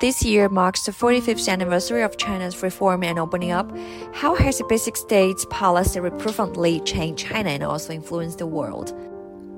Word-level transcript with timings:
This 0.00 0.24
year 0.24 0.48
marks 0.48 0.86
the 0.86 0.92
45th 0.92 1.46
anniversary 1.46 2.00
of 2.00 2.16
China's 2.16 2.62
reform 2.62 3.02
and 3.02 3.18
opening 3.18 3.50
up. 3.50 3.70
How 4.14 4.34
has 4.34 4.56
the 4.56 4.64
basic 4.64 4.96
states 4.96 5.44
policy 5.50 6.00
profoundly 6.00 6.80
changed 6.80 7.26
China 7.26 7.50
and 7.50 7.62
also 7.62 7.92
influenced 7.92 8.38
the 8.38 8.46
world? 8.46 8.94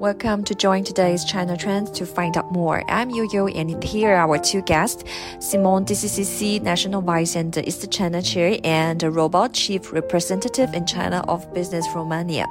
Welcome 0.01 0.43
to 0.43 0.55
join 0.57 0.83
today's 0.83 1.25
China 1.25 1.57
Trends 1.57 1.93
to 1.93 2.05
find 2.05 2.37
out 2.37 2.51
more. 2.51 2.83
I'm 2.91 3.11
Yu, 3.11 3.47
and 3.55 3.85
here 3.85 4.15
are 4.15 4.29
our 4.29 4.37
two 4.37 4.63
guests 4.63 5.05
Simon 5.39 5.85
DCCC 5.85 6.61
National 6.61 7.03
Vice 7.03 7.37
and 7.37 7.57
East 7.59 7.89
China 7.93 8.21
Chair, 8.21 8.59
and 8.65 9.01
Robert 9.01 9.53
Chief 9.53 9.93
Representative 9.93 10.75
in 10.75 10.87
China 10.87 11.25
of 11.29 11.55
Business 11.55 11.87
Romania. 11.95 12.49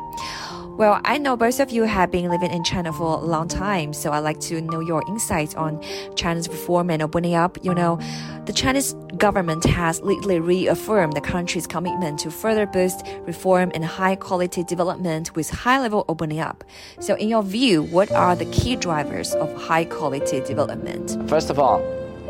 Well, 0.78 1.02
I 1.04 1.18
know 1.18 1.36
both 1.36 1.60
of 1.60 1.70
you 1.70 1.84
have 1.84 2.12
been 2.12 2.30
living 2.30 2.50
in 2.50 2.64
China 2.64 2.94
for 2.94 3.18
a 3.18 3.26
long 3.26 3.48
time, 3.48 3.94
so 3.94 4.12
I'd 4.12 4.20
like 4.20 4.40
to 4.42 4.62
know 4.62 4.80
your 4.80 5.04
insights 5.08 5.54
on 5.54 5.80
China's 6.16 6.48
reform 6.48 6.90
and 6.90 7.02
opening 7.04 7.36
up. 7.36 7.58
You 7.62 7.74
know, 7.76 8.00
the 8.46 8.54
Chinese 8.54 8.94
government 9.18 9.66
has 9.66 10.02
lately 10.02 10.40
reaffirmed 10.40 11.14
the 11.14 11.22
country's 11.22 11.68
commitment 11.68 12.20
to 12.22 12.32
further 12.32 12.66
boost 12.66 13.06
reform 13.22 13.72
and 13.76 13.84
high 13.84 14.16
quality 14.16 14.64
development 14.64 15.36
with 15.36 15.50
high 15.50 15.80
level 15.80 16.06
opening 16.08 16.40
up. 16.40 16.64
So, 17.00 17.16
in 17.16 17.28
your 17.28 17.44
view, 17.44 17.84
what 17.84 18.12
are 18.12 18.36
the 18.36 18.46
key 18.46 18.76
drivers 18.78 19.34
of 19.34 19.54
high 19.62 19.86
quality 19.86 20.40
development? 20.40 21.18
First 21.30 21.50
of 21.50 21.60
all, 21.60 21.82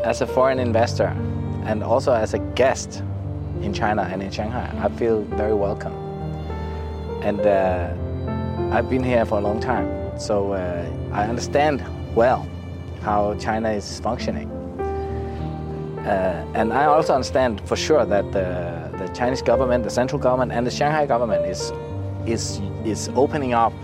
as 0.04 0.20
a 0.20 0.26
foreign 0.26 0.58
investor 0.58 1.16
and 1.64 1.82
also 1.84 2.12
as 2.12 2.34
a 2.34 2.40
guest 2.40 3.02
in 3.62 3.72
China 3.72 4.02
and 4.02 4.20
in 4.20 4.32
Shanghai, 4.32 4.70
I 4.78 4.88
feel 4.98 5.22
very 5.22 5.54
welcome. 5.54 5.94
And 7.22 7.40
uh, 7.40 7.94
I've 8.72 8.88
been 8.88 9.04
here 9.04 9.26
for 9.26 9.36
a 9.36 9.42
long 9.42 9.60
time, 9.60 10.18
so 10.18 10.54
uh, 10.54 10.90
I 11.12 11.24
understand 11.24 11.84
well 12.14 12.48
how 13.02 13.34
China 13.34 13.70
is 13.70 14.00
functioning. 14.00 14.50
Uh, 16.06 16.50
and 16.54 16.72
I 16.72 16.86
also 16.86 17.12
understand 17.12 17.60
for 17.68 17.76
sure 17.76 18.06
that 18.06 18.32
the, 18.32 18.90
the 18.96 19.08
Chinese 19.08 19.42
government, 19.42 19.84
the 19.84 19.90
central 19.90 20.18
government, 20.18 20.52
and 20.52 20.66
the 20.66 20.70
Shanghai 20.70 21.04
government 21.04 21.44
is, 21.44 21.70
is, 22.24 22.62
is 22.86 23.10
opening 23.14 23.52
up 23.52 23.74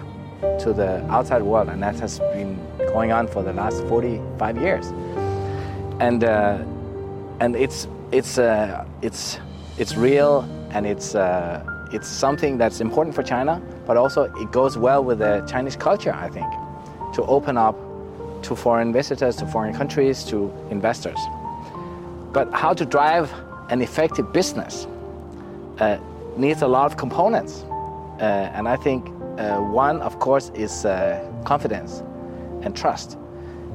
to 0.61 0.73
the 0.73 1.05
outside 1.11 1.43
world, 1.43 1.69
and 1.69 1.83
that 1.83 2.01
has 2.01 2.19
been 2.33 2.59
going 2.95 3.13
on 3.13 3.29
for 3.29 3.43
the 3.43 3.53
last 3.53 3.85
45 3.89 4.57
years. 4.57 4.87
And, 6.01 6.25
uh, 6.25 6.65
and 7.41 7.57
it's, 7.57 7.89
it's, 8.11 8.39
uh, 8.39 8.87
it's, 9.03 9.39
it's 9.77 9.97
real 9.97 10.49
and 10.71 10.87
it's, 10.87 11.15
uh, 11.15 11.78
it's 11.93 12.09
something 12.09 12.59
that's 12.59 12.81
important 12.81 13.15
for 13.15 13.23
China, 13.23 13.63
but 13.87 13.97
also 13.97 14.25
it 14.25 14.53
goes 14.53 14.77
well 14.77 15.03
with 15.03 15.19
the 15.19 15.45
Chinese 15.49 15.77
culture, 15.77 16.13
I 16.13 16.29
think, 16.29 16.51
to 17.15 17.23
open 17.25 17.57
up 17.57 17.77
to 18.43 18.55
foreign 18.55 18.93
visitors, 18.93 19.37
to 19.37 19.47
foreign 19.47 19.75
countries, 19.75 20.25
to 20.25 20.53
investors. 20.71 21.19
But 22.33 22.53
how 22.53 22.75
to 22.75 22.85
drive 22.85 23.33
an 23.71 23.83
effective 23.83 24.33
business 24.33 24.87
uh, 25.79 25.99
needs 26.37 26.63
a 26.63 26.69
lot 26.69 26.87
of 26.87 26.97
components. 26.97 27.65
Uh, 28.21 28.51
and 28.55 28.69
I 28.69 28.77
think 28.77 29.09
uh, 29.39 29.59
one, 29.61 30.01
of 30.03 30.19
course, 30.19 30.51
is 30.55 30.85
uh, 30.85 31.25
confidence 31.45 32.03
and 32.63 32.77
trust 32.77 33.17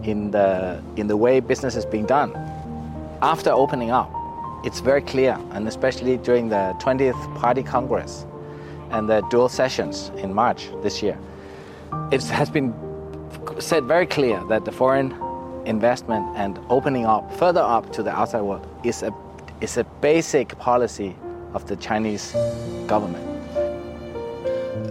in 0.04 0.32
the, 0.32 0.82
in 0.98 1.08
the 1.08 1.18
way 1.18 1.40
business 1.40 1.76
is 1.76 1.86
being 1.86 2.06
done. 2.06 2.36
After 3.22 3.52
opening 3.52 3.92
up, 3.92 4.12
it's 4.64 4.80
very 4.80 5.02
clear, 5.02 5.38
and 5.52 5.68
especially 5.68 6.18
during 6.18 6.50
the 6.50 6.76
20th 6.80 7.36
Party 7.36 7.64
Congress, 7.64 8.26
and 8.92 9.10
the 9.10 9.22
dual 9.30 9.50
sessions 9.50 10.12
in 10.18 10.34
March 10.34 10.70
this 10.82 11.02
year. 11.02 11.18
It 12.12 12.24
has 12.26 12.50
been 12.50 12.74
said 13.60 13.86
very 13.86 14.06
clear 14.06 14.44
that 14.50 14.66
the 14.66 14.72
foreign 14.72 15.14
investment 15.66 16.26
and 16.38 16.60
opening 16.70 17.06
up 17.06 17.32
further 17.34 17.62
up 17.62 17.92
to 17.94 18.04
the 18.04 18.12
outside 18.12 18.42
world 18.42 18.68
is 18.84 19.04
a, 19.04 19.14
is 19.62 19.78
a 19.78 19.84
basic 20.02 20.58
policy 20.60 21.16
of 21.54 21.68
the 21.68 21.76
Chinese 21.76 22.32
government. 22.88 23.33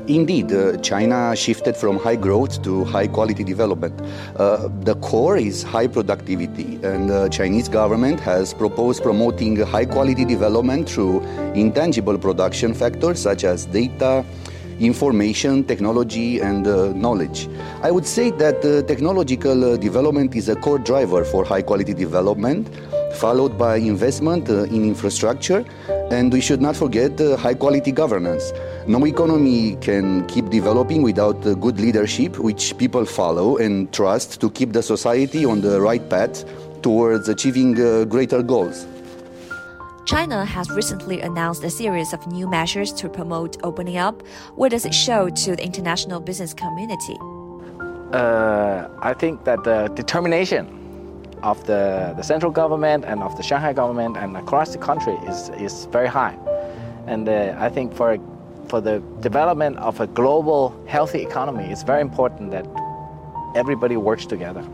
Indeed, 0.09 0.53
uh, 0.53 0.77
China 0.79 1.35
shifted 1.37 1.77
from 1.77 1.97
high 1.99 2.17
growth 2.17 2.61
to 2.65 2.85
high 2.85 3.07
quality 3.07 3.45
development. 3.45 4.01
Uh, 4.37 4.69
the 4.81 4.97
core 4.97 5.37
is 5.37 5.63
high 5.63 5.87
productivity, 5.87 6.81
and 6.83 7.09
the 7.09 7.29
Chinese 7.29 7.69
government 7.69 8.19
has 8.19 8.53
proposed 8.53 9.03
promoting 9.03 9.57
high 9.57 9.85
quality 9.85 10.25
development 10.25 10.89
through 10.89 11.21
intangible 11.55 12.19
production 12.19 12.75
factors 12.75 13.21
such 13.21 13.45
as 13.45 13.67
data, 13.67 14.25
information, 14.81 15.63
technology, 15.63 16.41
and 16.41 16.67
uh, 16.67 16.93
knowledge. 16.95 17.49
I 17.83 17.93
would 17.93 18.07
say 18.07 18.31
that 18.33 18.65
uh, 18.65 18.83
technological 18.89 19.75
uh, 19.75 19.77
development 19.77 20.35
is 20.35 20.49
a 20.49 20.57
core 20.57 20.79
driver 20.81 21.25
for 21.25 21.45
high 21.45 21.63
quality 21.63 21.95
development, 21.95 22.69
followed 23.15 23.57
by 23.59 23.77
investment 23.77 24.49
uh, 24.49 24.65
in 24.65 24.85
infrastructure, 24.85 25.65
and 26.11 26.33
we 26.33 26.41
should 26.41 26.61
not 26.61 26.77
forget 26.77 27.19
high 27.39 27.55
quality 27.55 27.93
governance. 27.93 28.53
No 28.87 29.05
economy 29.07 29.77
can 29.81 30.27
keep 30.27 30.51
developing 30.51 31.03
without 31.03 31.41
good 31.61 31.79
leadership, 31.79 32.39
which 32.39 32.77
people 32.79 33.05
follow 33.05 33.59
and 33.59 33.93
trust 33.93 34.41
to 34.41 34.51
keep 34.51 34.73
the 34.73 34.83
society 34.83 35.45
on 35.45 35.61
the 35.61 35.81
right 35.81 36.09
path 36.11 36.45
towards 36.83 37.29
achieving 37.29 37.81
uh, 37.81 38.05
greater 38.05 38.43
goals. 38.43 38.87
China 40.05 40.45
has 40.45 40.69
recently 40.71 41.21
announced 41.21 41.63
a 41.63 41.71
series 41.71 42.13
of 42.13 42.27
new 42.27 42.49
measures 42.49 42.93
to 42.95 43.09
promote 43.09 43.57
opening 43.63 43.97
up. 43.97 44.23
What 44.57 44.73
does 44.73 44.85
it 44.85 44.93
show 44.93 45.29
to 45.29 45.57
the 45.57 45.65
international 45.65 46.21
business 46.21 46.53
community? 46.53 47.17
Uh, 48.13 48.89
I 49.01 49.15
think 49.15 49.45
that 49.45 49.63
the 49.63 49.89
determination 49.95 50.82
of 51.43 51.65
the, 51.67 52.15
the 52.17 52.23
central 52.23 52.53
government 52.53 53.05
and 53.05 53.23
of 53.23 53.37
the 53.37 53.43
Shanghai 53.43 53.73
government 53.73 54.17
and 54.17 54.37
across 54.37 54.73
the 54.73 54.79
country 54.79 55.15
is, 55.27 55.49
is 55.51 55.87
very 55.87 56.09
high. 56.09 56.37
And 57.07 57.29
uh, 57.29 57.57
I 57.59 57.69
think 57.69 57.95
for 57.95 58.19
for 58.69 58.81
the 58.81 59.03
development 59.21 59.77
of 59.79 60.01
a 60.01 60.07
global 60.07 60.75
healthy 60.87 61.21
economy, 61.21 61.65
it's 61.65 61.83
very 61.83 62.01
important 62.01 62.51
that 62.53 62.67
everybody 63.55 63.99
works 63.99 64.25
together. 64.25 64.65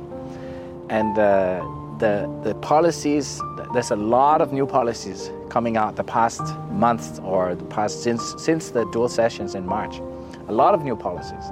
And 0.89 1.19
uh, 1.19 1.67
the, 1.99 2.31
the 2.45 2.55
policies, 2.57 3.41
there's 3.73 3.91
a 3.91 3.97
lot 3.97 4.41
of 4.41 4.53
new 4.53 4.67
policies 4.67 5.33
coming 5.49 5.77
out 5.77 5.97
the 5.97 6.05
past 6.05 6.43
month 6.71 7.21
or 7.25 7.57
the 7.57 7.65
past 7.65 8.05
since, 8.05 8.35
since 8.39 8.71
the 8.71 8.85
dual 8.93 9.09
sessions 9.09 9.57
in 9.57 9.67
March. 9.67 10.01
A 10.49 10.53
lot 10.53 10.75
of 10.75 10.85
new 10.85 10.95
policies. 10.95 11.45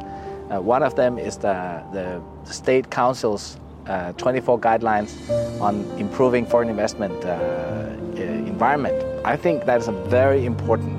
Uh, 0.49 0.61
one 0.61 0.85
of 0.85 0.95
them 0.95 1.19
is 1.19 1.39
the, 1.39 1.83
the 1.93 2.23
State 2.45 2.91
Council's 2.91 3.59
uh, 3.87 4.13
24 4.13 4.61
guidelines 4.61 5.15
on 5.61 5.85
improving 5.99 6.47
foreign 6.47 6.69
investment 6.69 7.25
uh, 7.25 7.87
environment. 8.17 8.97
I 9.25 9.37
think 9.37 9.65
that 9.67 9.81
is 9.81 9.89
a 9.89 9.93
very 9.93 10.45
important 10.45 10.97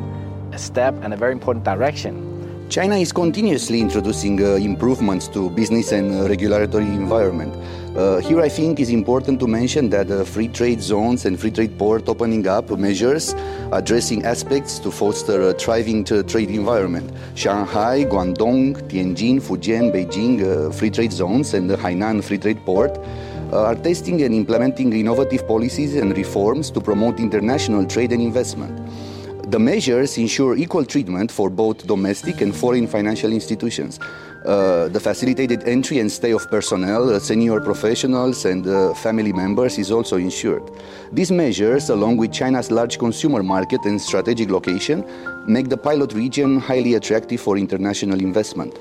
step 0.60 0.94
and 1.02 1.14
a 1.14 1.18
very 1.18 1.32
important 1.32 1.66
direction. 1.66 2.27
China 2.70 2.98
is 2.98 3.14
continuously 3.14 3.80
introducing 3.80 4.44
uh, 4.44 4.56
improvements 4.56 5.30
to 5.30 5.50
business 5.52 5.94
and 5.94 6.14
uh, 6.14 6.28
regulatory 6.28 6.84
environment. 6.84 7.56
Uh, 7.96 8.18
here 8.18 8.42
I 8.42 8.50
think 8.50 8.82
it's 8.82 8.90
important 8.90 9.40
to 9.40 9.48
mention 9.48 9.90
that 9.92 10.12
uh, 10.12 10.26
free 10.26 10.50
trade 10.50 10.82
zones 10.82 11.24
and 11.26 11.40
free 11.40 11.52
trade 11.52 11.80
port 11.80 12.10
opening 12.10 12.46
up 12.46 12.70
measures 12.72 13.34
addressing 13.72 14.26
aspects 14.26 14.80
to 14.80 14.92
foster 14.92 15.50
a 15.50 15.54
thriving 15.54 16.04
trade 16.04 16.50
environment. 16.50 17.10
Shanghai, 17.36 18.04
Guangdong, 18.04 18.76
Tianjin, 18.90 19.42
Fujian, 19.42 19.94
Beijing 19.94 20.44
uh, 20.44 20.70
free 20.74 20.90
trade 20.90 21.14
zones 21.14 21.54
and 21.54 21.70
the 21.70 21.78
Hainan 21.78 22.22
free 22.22 22.38
trade 22.38 22.60
port 22.66 22.98
uh, 23.54 23.64
are 23.64 23.76
testing 23.76 24.22
and 24.24 24.36
implementing 24.36 24.92
innovative 24.92 25.48
policies 25.48 25.96
and 25.96 26.16
reforms 26.18 26.70
to 26.72 26.82
promote 26.82 27.18
international 27.18 27.86
trade 27.86 28.12
and 28.12 28.22
investment. 28.22 28.78
The 29.50 29.60
measures 29.60 30.18
ensure 30.18 30.58
equal 30.58 30.84
treatment 30.84 31.32
for 31.32 31.50
both 31.50 31.88
domestic 31.88 32.42
and 32.42 32.54
foreign 32.54 32.86
financial 32.86 33.32
institutions. 33.32 33.98
Uh, 34.46 34.90
the 34.90 35.00
facilitated 35.00 35.64
entry 35.64 36.00
and 36.00 36.12
stay 36.12 36.32
of 36.32 36.52
personnel, 36.52 37.10
uh, 37.10 37.18
senior 37.18 37.62
professionals, 37.62 38.44
and 38.44 38.68
uh, 38.68 38.94
family 38.96 39.32
members 39.32 39.78
is 39.78 39.90
also 39.90 40.18
ensured. 40.18 40.70
These 41.14 41.32
measures, 41.32 41.90
along 41.90 42.18
with 42.18 42.34
China's 42.34 42.72
large 42.72 43.00
consumer 43.00 43.42
market 43.42 43.86
and 43.86 44.02
strategic 44.02 44.50
location, 44.50 45.06
make 45.48 45.70
the 45.70 45.78
pilot 45.78 46.12
region 46.12 46.60
highly 46.60 46.96
attractive 46.96 47.40
for 47.40 47.58
international 47.58 48.20
investment. 48.20 48.78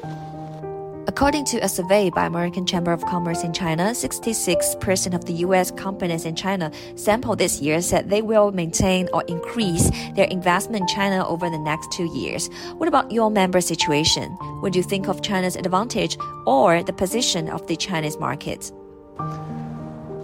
According 1.08 1.44
to 1.47 1.58
a 1.58 1.69
survey 1.69 2.11
by 2.11 2.26
American 2.26 2.67
Chamber 2.67 2.93
of 2.93 3.00
Commerce 3.06 3.44
in 3.44 3.53
China, 3.53 3.85
66% 3.93 5.14
of 5.14 5.25
the 5.25 5.35
US 5.35 5.70
companies 5.70 6.25
in 6.25 6.35
China 6.35 6.73
sampled 6.97 7.38
this 7.38 7.61
year 7.61 7.81
said 7.81 8.11
they 8.11 8.23
will 8.23 8.50
maintain 8.50 9.08
or 9.12 9.23
increase 9.29 9.88
their 10.17 10.26
investment 10.26 10.82
in 10.82 10.88
China 10.88 11.25
over 11.29 11.49
the 11.49 11.61
next 11.61 11.93
two 11.93 12.06
years. 12.12 12.49
What 12.79 12.88
about 12.88 13.12
your 13.12 13.31
member 13.31 13.61
situation? 13.61 14.32
What 14.61 14.73
do 14.73 14.81
you 14.81 14.82
think 14.82 15.06
of 15.06 15.23
China's 15.23 15.55
advantage 15.55 16.19
or 16.44 16.82
the 16.82 16.93
position 16.93 17.49
of 17.50 17.64
the 17.69 17.76
Chinese 17.76 18.19
market? 18.19 18.73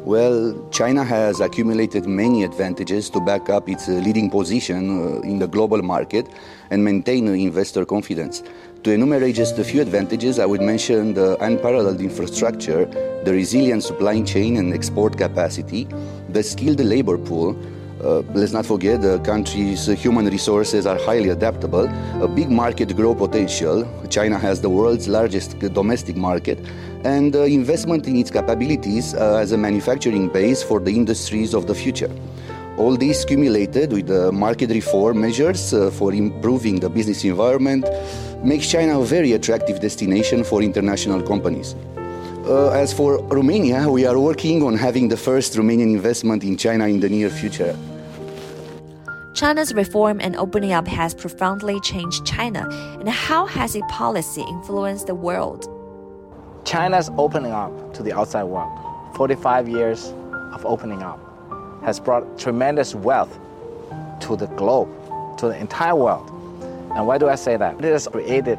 Well, 0.04 0.68
China 0.72 1.04
has 1.04 1.38
accumulated 1.38 2.06
many 2.06 2.42
advantages 2.42 3.08
to 3.10 3.20
back 3.20 3.48
up 3.48 3.68
its 3.68 3.86
leading 3.86 4.30
position 4.30 4.98
uh, 4.98 5.20
in 5.20 5.38
the 5.38 5.46
global 5.46 5.80
market 5.80 6.26
and 6.70 6.84
maintain 6.84 7.28
investor 7.28 7.84
confidence. 7.84 8.42
To 8.82 8.90
enumerate 8.90 9.36
just 9.36 9.56
a 9.60 9.64
few 9.64 9.80
advantages, 9.80 10.40
I 10.40 10.46
would 10.46 10.60
mention 10.60 11.14
the 11.14 11.40
unparalleled 11.40 12.00
infrastructure, 12.00 12.86
the 13.22 13.32
resilient 13.32 13.84
supply 13.84 14.20
chain 14.22 14.56
and 14.56 14.74
export 14.74 15.16
capacity, 15.16 15.86
the 16.30 16.42
skilled 16.42 16.80
labor 16.80 17.16
pool. 17.16 17.56
Uh, 18.02 18.22
let's 18.34 18.50
not 18.50 18.66
forget 18.66 19.00
the 19.00 19.20
country's 19.20 19.86
human 19.86 20.26
resources 20.26 20.84
are 20.84 20.98
highly 20.98 21.28
adaptable, 21.28 21.88
a 22.20 22.26
big 22.26 22.50
market 22.50 22.96
growth 22.96 23.18
potential. 23.18 23.86
China 24.10 24.36
has 24.36 24.60
the 24.60 24.68
world's 24.68 25.06
largest 25.06 25.56
domestic 25.60 26.16
market, 26.16 26.58
and 27.04 27.36
uh, 27.36 27.42
investment 27.42 28.08
in 28.08 28.16
its 28.16 28.32
capabilities 28.32 29.14
uh, 29.14 29.36
as 29.36 29.52
a 29.52 29.56
manufacturing 29.56 30.28
base 30.28 30.60
for 30.60 30.80
the 30.80 30.90
industries 30.90 31.54
of 31.54 31.68
the 31.68 31.74
future. 31.74 32.10
All 32.78 32.96
this 32.96 33.24
cumulated 33.24 33.92
with 33.92 34.08
the 34.08 34.32
market 34.32 34.70
reform 34.70 35.20
measures 35.20 35.72
uh, 35.72 35.90
for 35.90 36.12
improving 36.12 36.80
the 36.80 36.88
business 36.88 37.22
environment 37.22 37.84
makes 38.44 38.68
China 38.68 39.00
a 39.00 39.04
very 39.04 39.32
attractive 39.32 39.80
destination 39.80 40.44
for 40.44 40.62
international 40.62 41.22
companies. 41.22 41.74
Uh, 42.44 42.70
as 42.70 42.92
for 42.92 43.22
Romania, 43.28 43.88
we 43.88 44.04
are 44.04 44.18
working 44.18 44.62
on 44.64 44.76
having 44.76 45.08
the 45.08 45.16
first 45.16 45.54
Romanian 45.54 45.92
investment 45.92 46.42
in 46.42 46.56
China 46.56 46.88
in 46.88 46.98
the 46.98 47.08
near 47.08 47.30
future. 47.30 47.76
China's 49.34 49.72
reform 49.72 50.20
and 50.20 50.36
opening 50.36 50.72
up 50.72 50.86
has 50.88 51.14
profoundly 51.14 51.80
changed 51.80 52.26
China, 52.26 52.68
and 52.98 53.08
how 53.08 53.46
has 53.46 53.76
its 53.76 53.86
policy 53.88 54.42
influenced 54.42 55.06
the 55.06 55.14
world? 55.14 55.68
China's 56.64 57.10
opening 57.16 57.52
up 57.52 57.94
to 57.94 58.02
the 58.02 58.12
outside 58.12 58.44
world, 58.44 58.70
45 59.14 59.68
years 59.68 60.12
of 60.52 60.66
opening 60.66 61.02
up, 61.02 61.20
has 61.84 62.00
brought 62.00 62.38
tremendous 62.38 62.94
wealth 62.94 63.38
to 64.20 64.36
the 64.36 64.46
globe, 64.48 64.88
to 65.38 65.46
the 65.46 65.56
entire 65.56 65.94
world. 65.94 66.28
And 66.96 67.06
why 67.06 67.18
do 67.18 67.28
I 67.28 67.36
say 67.36 67.56
that? 67.56 67.76
It 67.76 67.84
has 67.84 68.06
created 68.06 68.58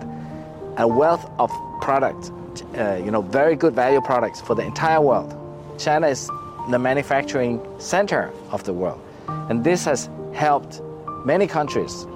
a 0.77 0.87
wealth 0.87 1.29
of 1.37 1.51
products, 1.81 2.31
uh, 2.75 2.99
you 3.03 3.11
know, 3.11 3.21
very 3.21 3.55
good 3.55 3.75
value 3.75 4.01
products 4.01 4.41
for 4.41 4.55
the 4.55 4.63
entire 4.63 5.01
world. 5.01 5.37
China 5.77 6.07
is 6.07 6.29
the 6.69 6.79
manufacturing 6.79 7.61
center 7.77 8.31
of 8.51 8.63
the 8.63 8.73
world. 8.73 8.99
And 9.27 9.63
this 9.63 9.85
has 9.85 10.09
helped 10.33 10.81
many 11.25 11.45
countries. 11.45 12.07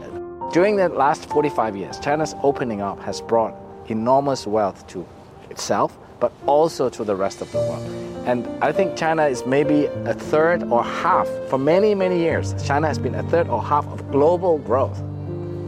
During 0.53 0.75
the 0.77 0.89
last 0.89 1.29
45 1.29 1.75
years, 1.75 1.99
China's 1.99 2.33
opening 2.41 2.81
up 2.81 2.99
has 3.01 3.21
brought 3.21 3.53
enormous 3.87 4.47
wealth 4.47 4.87
to 4.87 5.05
itself, 5.49 5.97
but 6.19 6.31
also 6.47 6.89
to 6.89 7.03
the 7.03 7.15
rest 7.15 7.41
of 7.41 7.51
the 7.51 7.59
world. 7.59 7.83
And 8.25 8.47
I 8.63 8.71
think 8.71 8.97
China 8.97 9.25
is 9.25 9.45
maybe 9.45 9.85
a 9.85 10.13
third 10.13 10.63
or 10.63 10.83
half, 10.83 11.27
for 11.49 11.57
many, 11.57 11.93
many 11.93 12.17
years, 12.19 12.55
China 12.65 12.87
has 12.87 12.97
been 12.97 13.15
a 13.15 13.23
third 13.23 13.47
or 13.49 13.61
half 13.61 13.85
of 13.87 14.09
global 14.11 14.57
growth 14.59 15.01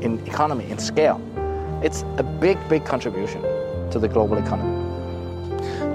in 0.02 0.20
economy, 0.26 0.70
in 0.70 0.78
scale. 0.78 1.22
It's 1.84 2.04
a 2.18 2.24
big, 2.24 2.58
big 2.68 2.86
contribution 2.86 3.42
to 3.92 4.00
the 4.00 4.08
global 4.08 4.38
economy. 4.38 4.80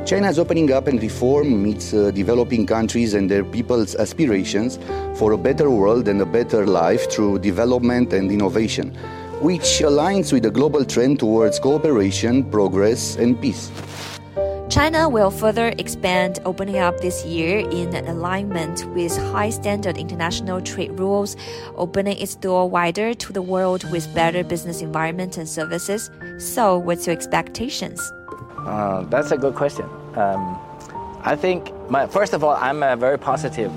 China's 0.06 0.38
opening 0.38 0.70
up 0.70 0.86
and 0.86 1.00
reform 1.02 1.62
meets 1.62 1.94
uh, 1.94 2.10
developing 2.10 2.66
countries 2.66 3.14
and 3.14 3.30
their 3.30 3.42
people's 3.42 3.94
aspirations 3.94 4.78
for 5.18 5.32
a 5.32 5.38
better 5.38 5.70
world 5.70 6.08
and 6.08 6.20
a 6.20 6.26
better 6.26 6.66
life 6.66 7.10
through 7.10 7.38
development 7.38 8.12
and 8.12 8.30
innovation, 8.30 8.94
which 9.40 9.80
aligns 9.80 10.30
with 10.32 10.42
the 10.42 10.50
global 10.50 10.84
trend 10.84 11.20
towards 11.20 11.58
cooperation, 11.58 12.44
progress, 12.50 13.16
and 13.16 13.40
peace. 13.40 13.70
China 14.74 15.08
will 15.08 15.30
further 15.30 15.72
expand 15.78 16.40
opening 16.44 16.78
up 16.78 16.98
this 16.98 17.24
year 17.24 17.60
in 17.60 17.94
alignment 18.08 18.84
with 18.86 19.16
high 19.30 19.48
standard 19.48 19.96
international 19.96 20.60
trade 20.60 20.90
rules, 20.98 21.36
opening 21.76 22.18
its 22.18 22.34
door 22.34 22.68
wider 22.68 23.14
to 23.14 23.32
the 23.32 23.40
world 23.40 23.88
with 23.92 24.12
better 24.16 24.42
business 24.42 24.82
environment 24.82 25.38
and 25.38 25.48
services. 25.48 26.10
So, 26.38 26.76
what's 26.76 27.06
your 27.06 27.14
expectations? 27.14 28.00
Uh, 28.66 29.04
that's 29.10 29.30
a 29.30 29.36
good 29.36 29.54
question. 29.54 29.84
Um, 30.16 30.58
I 31.22 31.36
think, 31.36 31.70
my, 31.88 32.08
first 32.08 32.32
of 32.32 32.42
all, 32.42 32.56
I'm 32.56 32.82
a 32.82 32.96
very 32.96 33.16
positive 33.16 33.70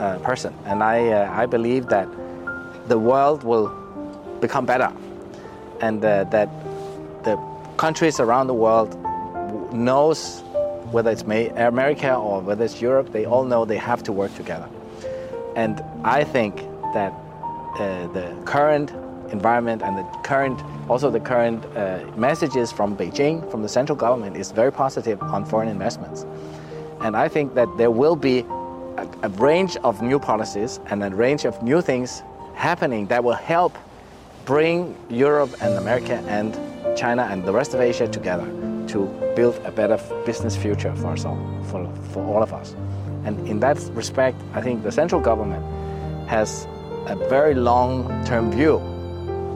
uh, 0.00 0.18
person, 0.18 0.52
and 0.64 0.82
I, 0.82 1.12
uh, 1.12 1.30
I 1.32 1.46
believe 1.46 1.86
that 1.90 2.08
the 2.88 2.98
world 2.98 3.44
will 3.44 3.68
become 4.40 4.66
better, 4.66 4.92
and 5.80 6.04
uh, 6.04 6.24
that 6.24 6.48
the 7.22 7.36
countries 7.76 8.18
around 8.18 8.48
the 8.48 8.54
world 8.54 8.98
knows 9.72 10.42
whether 10.90 11.10
it's 11.10 11.22
America 11.22 12.14
or 12.14 12.40
whether 12.40 12.64
it's 12.64 12.80
Europe, 12.80 13.12
they 13.12 13.24
all 13.24 13.44
know 13.44 13.64
they 13.64 13.76
have 13.76 14.02
to 14.04 14.12
work 14.12 14.34
together. 14.36 14.68
And 15.56 15.82
I 16.04 16.24
think 16.24 16.56
that 16.94 17.12
uh, 17.78 18.06
the 18.08 18.36
current 18.44 18.90
environment 19.30 19.82
and 19.82 19.98
the 19.98 20.04
current, 20.22 20.60
also 20.88 21.10
the 21.10 21.20
current 21.20 21.64
uh, 21.76 22.04
messages 22.16 22.70
from 22.70 22.96
Beijing, 22.96 23.48
from 23.50 23.62
the 23.62 23.68
central 23.68 23.96
government, 23.96 24.36
is 24.36 24.52
very 24.52 24.72
positive 24.72 25.20
on 25.22 25.44
foreign 25.44 25.68
investments. 25.68 26.24
And 27.00 27.16
I 27.16 27.28
think 27.28 27.54
that 27.54 27.68
there 27.76 27.90
will 27.90 28.16
be 28.16 28.40
a, 28.96 29.08
a 29.22 29.28
range 29.30 29.76
of 29.78 30.02
new 30.02 30.18
policies 30.18 30.80
and 30.86 31.02
a 31.02 31.10
range 31.10 31.44
of 31.44 31.60
new 31.62 31.80
things 31.80 32.22
happening 32.54 33.06
that 33.06 33.24
will 33.24 33.34
help 33.34 33.76
bring 34.44 34.94
Europe 35.08 35.50
and 35.60 35.74
America 35.74 36.22
and 36.28 36.54
China 36.96 37.22
and 37.30 37.44
the 37.44 37.52
rest 37.52 37.74
of 37.74 37.80
Asia 37.80 38.06
together 38.06 38.46
to 38.88 39.06
build 39.36 39.60
a 39.64 39.70
better 39.70 39.98
business 40.24 40.56
future 40.56 40.94
for 40.96 41.08
us 41.08 41.24
all, 41.24 41.38
for, 41.64 41.90
for 42.12 42.24
all 42.24 42.42
of 42.42 42.52
us. 42.52 42.74
And 43.24 43.48
in 43.48 43.60
that 43.60 43.78
respect, 43.92 44.40
I 44.52 44.60
think 44.60 44.82
the 44.82 44.92
central 44.92 45.20
government 45.20 45.64
has 46.28 46.66
a 47.06 47.16
very 47.28 47.54
long-term 47.54 48.52
view, 48.52 48.78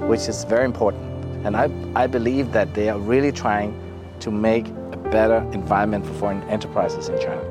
which 0.06 0.28
is 0.28 0.44
very 0.44 0.64
important. 0.64 1.04
And 1.44 1.56
I, 1.56 1.70
I 1.94 2.06
believe 2.06 2.52
that 2.52 2.74
they 2.74 2.88
are 2.88 2.98
really 2.98 3.32
trying 3.32 3.72
to 4.20 4.30
make 4.30 4.66
a 4.92 4.96
better 4.96 5.38
environment 5.52 6.04
for 6.06 6.12
foreign 6.14 6.42
enterprises 6.44 7.08
in 7.08 7.18
China. 7.20 7.44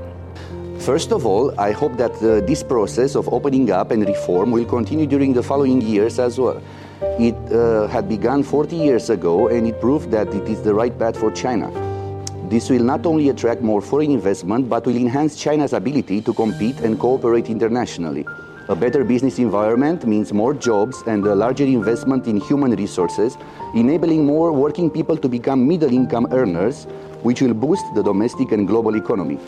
First 0.79 1.11
of 1.11 1.25
all, 1.25 1.59
I 1.59 1.71
hope 1.71 1.97
that 1.97 2.11
uh, 2.23 2.45
this 2.45 2.63
process 2.63 3.15
of 3.15 3.27
opening 3.33 3.71
up 3.71 3.91
and 3.91 4.07
reform 4.07 4.51
will 4.51 4.65
continue 4.65 5.07
during 5.07 5.33
the 5.33 5.43
following 5.43 5.81
years 5.81 6.19
as 6.19 6.39
well. 6.39 6.61
It 7.01 7.35
uh, 7.51 7.87
had 7.87 8.09
begun 8.09 8.43
40 8.43 8.75
years 8.75 9.09
ago 9.09 9.49
and 9.49 9.67
it 9.67 9.79
proved 9.79 10.09
that 10.11 10.27
it 10.33 10.49
is 10.49 10.61
the 10.61 10.73
right 10.73 10.97
path 10.97 11.17
for 11.17 11.31
China. 11.31 11.69
This 12.49 12.69
will 12.69 12.83
not 12.83 13.05
only 13.05 13.29
attract 13.29 13.61
more 13.61 13.81
foreign 13.81 14.09
investment, 14.09 14.69
but 14.69 14.85
will 14.85 14.95
enhance 14.95 15.35
China's 15.35 15.73
ability 15.73 16.21
to 16.21 16.33
compete 16.33 16.79
and 16.79 16.99
cooperate 16.99 17.49
internationally. 17.49 18.25
A 18.69 18.75
better 18.75 19.03
business 19.03 19.37
environment 19.37 20.07
means 20.07 20.33
more 20.33 20.53
jobs 20.53 21.03
and 21.05 21.25
a 21.25 21.35
larger 21.35 21.65
investment 21.65 22.25
in 22.25 22.37
human 22.37 22.71
resources, 22.71 23.37
enabling 23.75 24.25
more 24.25 24.51
working 24.51 24.89
people 24.89 25.17
to 25.17 25.29
become 25.29 25.67
middle 25.67 25.93
income 25.93 26.27
earners, 26.31 26.85
which 27.21 27.41
will 27.41 27.53
boost 27.53 27.85
the 27.95 28.03
domestic 28.03 28.51
and 28.51 28.67
global 28.67 28.95
economy. 28.95 29.39